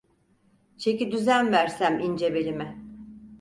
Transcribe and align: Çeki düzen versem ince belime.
Çeki 0.77 1.11
düzen 1.11 1.51
versem 1.51 1.99
ince 1.99 2.33
belime. 2.33 2.75